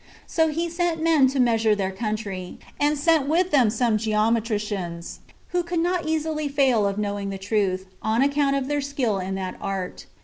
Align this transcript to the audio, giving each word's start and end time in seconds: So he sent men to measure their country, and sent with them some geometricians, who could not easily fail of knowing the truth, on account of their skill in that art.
So 0.25 0.47
he 0.47 0.67
sent 0.67 0.99
men 0.99 1.27
to 1.27 1.39
measure 1.39 1.75
their 1.75 1.91
country, 1.91 2.57
and 2.79 2.97
sent 2.97 3.29
with 3.29 3.51
them 3.51 3.69
some 3.69 3.99
geometricians, 3.99 5.19
who 5.49 5.61
could 5.61 5.79
not 5.79 6.07
easily 6.07 6.47
fail 6.47 6.87
of 6.87 6.97
knowing 6.97 7.29
the 7.29 7.37
truth, 7.37 7.85
on 8.01 8.23
account 8.23 8.55
of 8.55 8.67
their 8.67 8.81
skill 8.81 9.19
in 9.19 9.35
that 9.35 9.57
art. 9.61 10.07